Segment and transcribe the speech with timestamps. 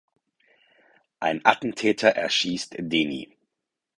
[1.19, 3.37] Ein Attentäter erschießt Deni.